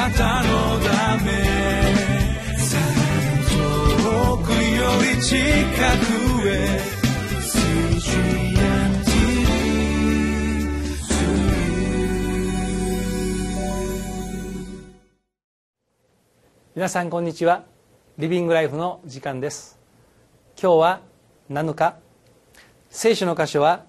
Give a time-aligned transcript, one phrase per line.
[0.00, 1.30] なたのため
[3.50, 6.80] 遠くより近くへ
[16.74, 17.64] 皆さんこんにちは。
[18.16, 19.78] リビングライフの時間です。
[20.58, 21.00] 今日は
[21.50, 21.96] 7日。
[22.88, 23.84] 聖書の箇所は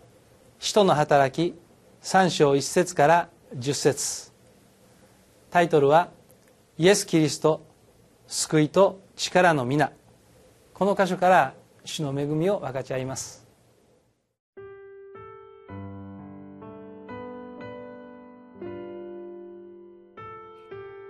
[0.59, 1.57] 使徒の働き
[2.03, 4.30] 3章1節から10節。
[5.51, 6.09] タイトルは
[6.77, 7.61] イエス・キリスト
[8.25, 9.91] 救いと力の皆。
[10.73, 11.53] この箇所から
[11.83, 13.45] 主の恵みを分かち合います。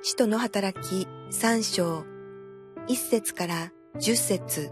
[0.01, 2.03] 使徒の働き三章
[2.87, 4.71] 一節から十節。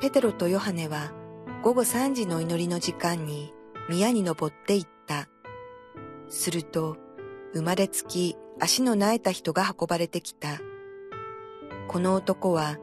[0.00, 1.10] ペテロとヨハネは
[1.64, 3.52] 午後三時の祈りの時間に
[3.88, 5.28] 宮に登って行った。
[6.28, 6.96] すると
[7.54, 10.60] 生まれつき足の苗えた人が運ばれてきた。
[11.88, 12.78] この男は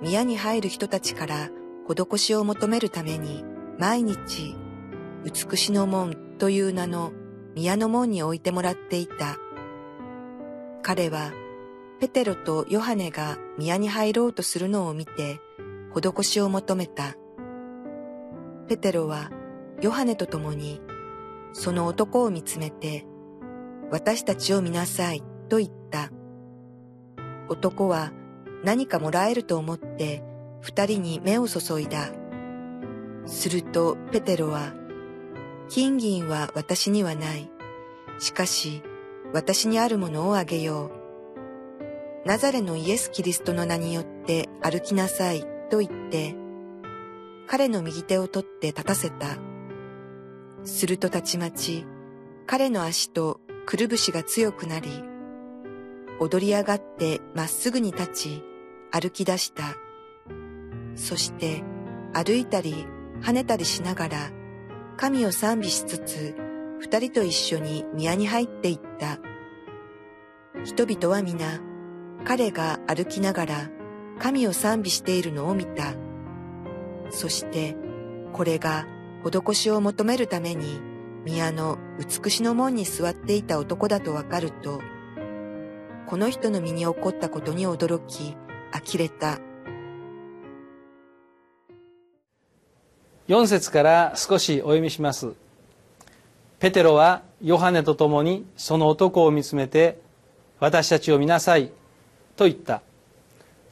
[0.00, 1.50] 宮に入る人たちから
[1.88, 3.44] 施しを求めるために
[3.78, 4.56] 毎日
[5.24, 7.12] 美しの門という名の
[7.54, 9.36] 宮の門に置いてもらっていた。
[10.82, 11.32] 彼は
[12.00, 15.40] ペテロとヨハネが宮に入ろうとするのを見て
[15.94, 17.14] 施しを求めた。
[18.68, 19.30] ペテロは
[19.80, 20.80] ヨハネと共に
[21.52, 23.06] その男を見つめて
[23.92, 26.10] 私たちを見なさいと言った。
[27.50, 28.10] 男は
[28.64, 30.24] 何かもらえると思って
[30.62, 32.08] 二人に目を注いだ。
[33.26, 34.72] するとペテロは、
[35.68, 37.50] 金銀は私にはない。
[38.18, 38.82] しかし
[39.34, 40.90] 私にあるものをあげよ
[42.24, 42.26] う。
[42.26, 46.34] ナザレのイエス・キリストの名によって歩きなさいと言って、
[47.46, 49.36] 彼の右手を取って立たせた。
[50.64, 51.84] するとたちまち、
[52.46, 55.04] 彼の足とくるぶしが強くなり、
[56.18, 58.44] 踊り上がってまっすぐに立ち、
[58.90, 59.76] 歩き出した。
[60.94, 61.62] そして
[62.12, 62.86] 歩いたり
[63.20, 64.30] 跳ねたりしながら、
[64.96, 66.36] 神を賛美しつつ、
[66.80, 69.18] 二人と一緒に宮に入っていった。
[70.64, 71.60] 人々は皆、
[72.24, 73.70] 彼が歩きながら
[74.18, 75.94] 神を賛美しているのを見た。
[77.10, 77.76] そして、
[78.32, 78.86] これが
[79.24, 80.80] 施しを求めるために
[81.24, 84.80] 宮の美しの門に座っていた男だとわかると、
[86.06, 88.36] この人の身に起こったことに驚き、
[88.72, 89.38] 呆れた。
[93.28, 95.32] 4節から少しお読みします。
[96.62, 100.00] ペテロはヨハネと共にその男を見つめて
[100.60, 101.72] 私たちを見なさい
[102.36, 102.82] と言った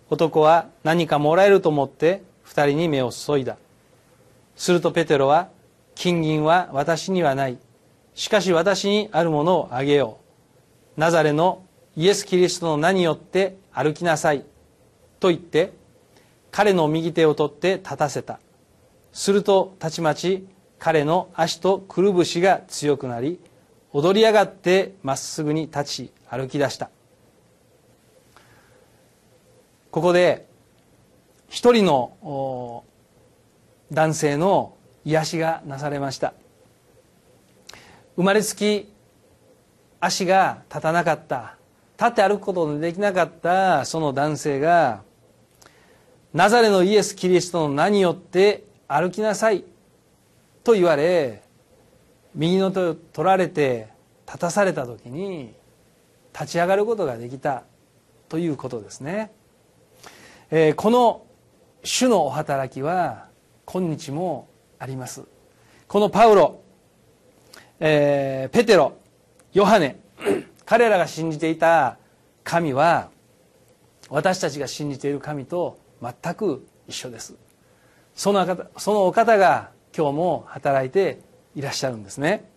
[0.09, 3.59] 男は何かもらえると思って二人に目を注いだ
[4.57, 5.51] するとペテロは
[6.01, 7.59] 金銀は私にはない。
[8.15, 10.17] しかし私にあるものをあげよ
[10.97, 10.99] う。
[10.99, 11.63] ナザレの
[11.95, 14.47] イエス・キリストの名によって歩きなさい。
[15.21, 15.75] と言って
[16.51, 18.41] 彼の右手を取って立たせた。
[19.13, 20.47] するとたちまち
[20.79, 23.39] 彼の足とくるぶしが強くなり
[23.93, 26.89] 踊り上がってまっすぐに立ち歩き出した。
[29.91, 30.47] ここで
[31.51, 32.85] 一人の
[33.93, 36.35] 男性の癒しがなされました。
[38.17, 38.93] 生まれつき
[40.01, 41.57] 足が立たなかった。
[41.99, 43.85] 立って歩くことのできなかった。
[43.85, 45.03] その男性が
[46.33, 49.65] ナザレのイエス・キリストの名によって歩きなさい。
[50.63, 51.43] と言われ
[52.35, 53.89] 右の手を取られて
[54.27, 55.55] 立たされた時に
[56.33, 57.65] 立ち上がることができた。
[58.29, 59.33] ということですね、
[60.53, 61.27] えー、この
[61.83, 63.27] 主のお働きは
[63.65, 64.49] 今日も
[64.81, 65.23] あります。
[65.87, 66.63] このパウロ、
[67.79, 68.97] えー、ペテロ
[69.53, 70.01] ヨハネ
[70.65, 71.99] 彼らが信じていた
[72.43, 73.11] 神は
[74.09, 77.37] 私たちが信じている神と全く一緒です。
[78.15, 81.21] そのそのお方が今日も働いて
[81.55, 82.49] いらっしゃるんですね、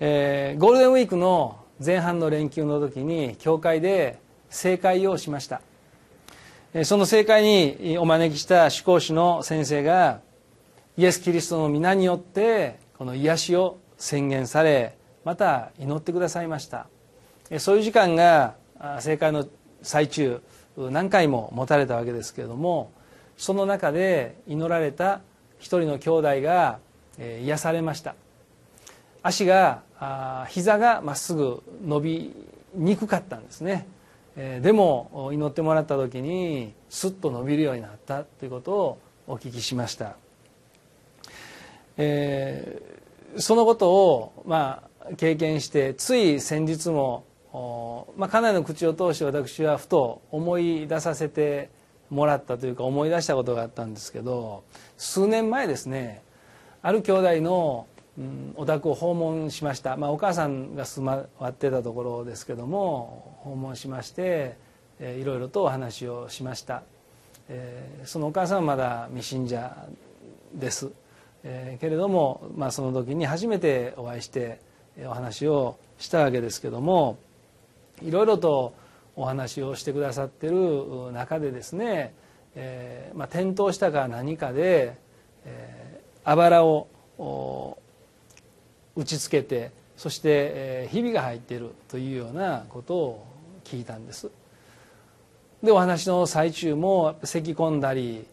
[0.00, 4.18] えー、ゴールデンウィークの前半の連休の時に教会で
[4.50, 5.62] 正会をしました。
[6.84, 10.20] その正会にお招きした主講師の先生が
[10.98, 16.88] イエス・キリストの皆によってこの癒しを宣言されまた祈ってくださいました。
[17.60, 18.56] そういう時間が
[18.98, 19.46] 正会の
[19.80, 20.42] 最中
[20.76, 22.90] 何回も持たれたわけですけれども
[23.36, 25.20] その中で祈られた
[25.60, 26.80] 一人の兄弟が
[27.18, 28.16] 癒されました。
[29.22, 29.82] 足が
[30.48, 32.34] 膝がまっすぐ伸び
[32.74, 33.86] にくかったんですね。
[34.34, 38.98] でも祈ってもらった時にスッと伸びるようになったということを
[39.28, 40.16] お聞きしました、
[41.98, 47.24] えー、そのことをまあ経験してつい先日も
[48.16, 51.70] まあ、家内の口を通して私はふと思い出させて
[52.10, 54.64] もらったというか思い出したことがあったんですけど
[54.96, 56.22] 数年前ですね
[56.82, 57.86] ある兄弟の、
[58.18, 64.56] うん、お宅を訪問しました、まあ、お母さんが住まわってたところですけども訪問しまして、
[65.00, 66.82] えー、いろいろとお話をしました、
[67.48, 69.88] えー、そのお母さんはまだ未信者
[70.54, 70.90] です、
[71.44, 74.60] えー、けれども、まあ、その時に初めてお会いして
[75.04, 77.18] お話をしたわけですけども
[78.02, 78.74] いろいろと
[79.16, 82.14] お話をしてくださってる中でですね、
[82.54, 84.96] えーまあ、転倒したか何かで、
[85.44, 86.88] えー、あばらを
[88.96, 93.26] 打ちつけてそして、えー、ひびが入っているというようなことを
[93.64, 94.30] 聞いたんです。
[95.62, 98.24] でお話の最中も咳き込んだり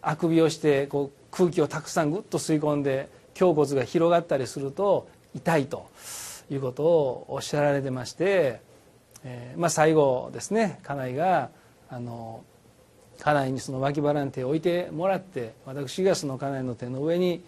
[0.00, 3.08] あくびをしてこう空気をたくさんぐっと吸い込んで
[3.38, 5.88] 胸骨が広がったりすると痛いと
[6.50, 8.60] いうことをおっしゃられてまして、
[9.24, 11.50] えーまあ、最後ですね家内が
[11.90, 12.42] あの
[13.20, 17.42] 家内にその脇腹に手を置いてもらって私がその家内の手の上に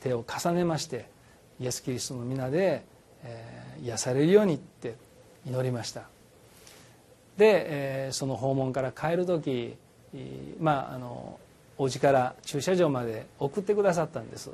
[0.00, 1.06] 手を重ねまして
[1.60, 2.84] イエス・キリストの皆で、
[3.24, 4.94] えー、癒されるようにって
[5.46, 6.02] 祈りました。
[7.36, 9.76] で、えー、その訪問から帰る時
[10.60, 11.38] まああの
[11.78, 14.50] お家から駐車場まで送ってくださったんです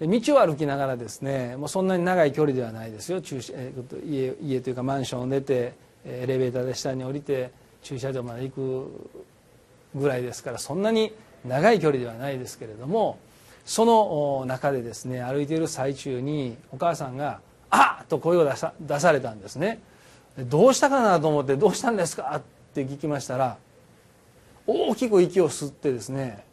[0.00, 3.52] 道を歩きながらですねもうそんなに長い距離ではないですよ駐車
[4.04, 5.74] 家家というかマンションを出て
[6.04, 7.50] エレベーターで下に降りて
[7.82, 8.90] 駐車場まで行く
[9.94, 11.12] ぐらいですからそんなに
[11.44, 13.18] 長い距離ではないですけれども
[13.64, 17.40] その中でですね歩いている最中にお母さんが
[17.70, 19.80] 「あっ!」と声を出さ出されたんですね
[20.38, 21.20] どうしたかな？
[21.20, 22.42] と思って「どうしたんですか?」っ
[22.74, 23.58] て聞きましたら
[24.66, 26.44] 大きく息を吸ってですね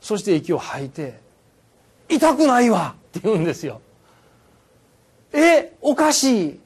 [0.00, 1.20] そして息を吐いて
[2.08, 3.80] 痛くないわって言うんですよ。
[5.32, 6.60] え、おかしい。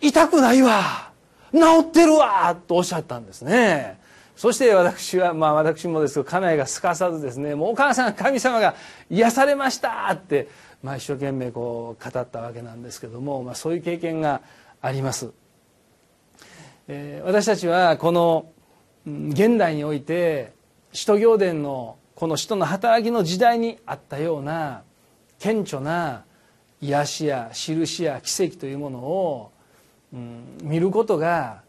[0.00, 1.12] 痛くないわ。
[1.52, 4.00] 治ってるわとおっしゃったんですね。
[4.36, 8.74] そして私は、まあ私もですけど、家内がすかさずですね、もうお母さん、神様が
[9.10, 10.48] 癒されましたって、
[10.82, 14.40] まあ一生懸命こう語ったわけなんですけども、まあそういう経験が
[14.80, 15.30] あります。
[16.88, 18.46] えー、私たちはこの
[19.06, 20.52] 現代において、
[20.92, 24.82] 使徒行伝のこの人の働きの時代にあったような
[25.38, 26.24] 顕著な
[26.80, 29.52] 癒しや印や奇跡というものを、
[30.12, 31.62] うん、見ることが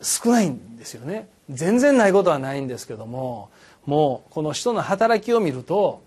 [0.00, 1.28] 少ないんですよね。
[1.48, 3.50] 全然ないことはないんですけども
[3.84, 6.02] もうこの人の働きを見ると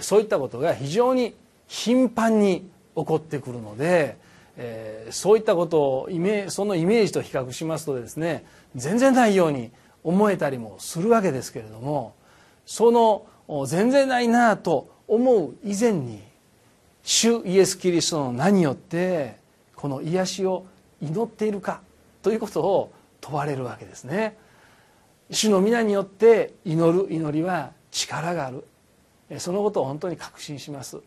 [0.00, 1.34] そういったことが非常に
[1.66, 4.16] 頻繁に起こってくるので、
[4.56, 8.44] えー、そういったことをイメそのイメージと比較しますとですね
[8.76, 9.70] 全然ないように
[10.04, 12.14] 思えたりもするわけですけれども
[12.66, 16.22] その全然ないなと思う以前に
[17.02, 19.36] 主イエス・キリストの名によって
[19.76, 20.64] この癒しを
[21.02, 21.82] 祈っているか
[22.22, 24.36] ということを問われるわけですね。
[25.30, 28.64] 主の皆によって祈る祈りは力がある。
[29.38, 31.00] そのことを本当に確信します。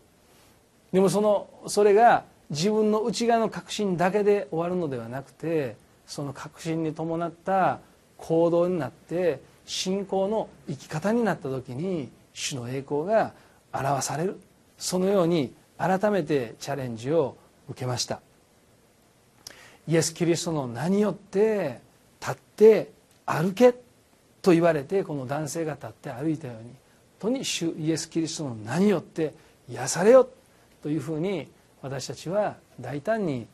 [0.91, 7.79] でもそのそれが自分の内側の確信だけで終わるのではなくてその確信に伴った
[8.17, 13.33] 行動になって信仰の生き方になった時に主の栄光が
[13.73, 14.39] 表される。
[14.77, 17.35] そのように改めてチャレンジを
[17.67, 18.21] 受けました。
[19.87, 21.79] イエス・キリストの名によって
[22.19, 22.91] 立って
[23.25, 23.73] 歩け
[24.41, 26.69] と言われてこの男性が立って歩いたように
[27.19, 29.33] 本当に主イエス・キリストの名によって
[29.69, 30.29] 癒されよ
[30.81, 31.47] というふうに
[31.87, 33.47] 私たちは大胆に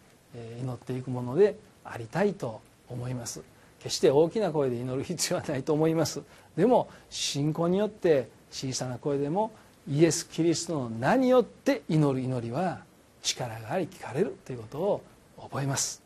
[0.60, 3.42] 祈っていくものでありたいと思います。
[3.80, 6.22] 決して大きな声で祈る必要はないと思います。
[6.56, 9.52] でも信仰によって小さな声でも
[9.88, 12.84] イエス・キリストの名によって祈る祈りは
[13.22, 15.04] 力があり聞かれるということを
[15.38, 16.02] 覚えます。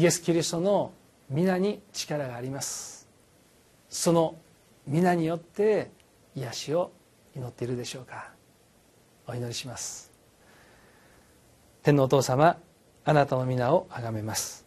[0.00, 0.94] イエス・キリストの
[1.28, 3.06] 皆に力があります。
[3.90, 4.34] その
[4.86, 5.90] 皆によって
[6.34, 6.90] 癒しを
[7.36, 8.30] 祈っているでしょうか。
[9.26, 10.10] お祈りします。
[11.82, 12.56] 天皇お父様
[13.04, 14.64] あなたの皆を崇めます。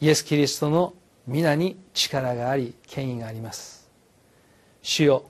[0.00, 0.94] イエス・キリストの
[1.26, 3.90] 皆に力があり権威があります。
[4.80, 5.26] 主よ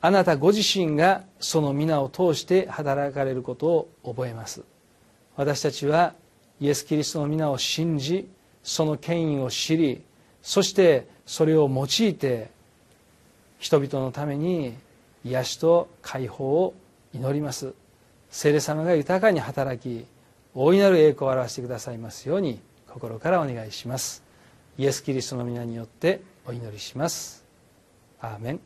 [0.00, 4.62] あなたご自身がその皆を通して働かれることを覚えます。
[5.34, 6.14] 私たちは
[6.60, 8.28] イエス・キリストの皆を信じ
[8.64, 10.02] その権威を知り
[10.42, 12.50] そしてそれを用いて
[13.58, 14.74] 人々のために
[15.24, 16.74] 癒しと解放を
[17.14, 17.72] 祈ります。
[18.30, 20.04] 聖霊様が豊かに働き
[20.54, 24.22] 大いなる栄光を表してくださいますように心からお願いします。
[24.76, 27.44] イエス・キリストの皆によってお祈りします。
[28.20, 28.60] アーメン。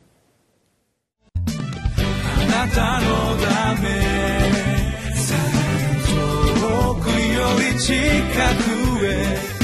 [1.35, 3.89] あなたのため
[6.07, 7.95] 遠くより近
[8.99, 9.58] くへ。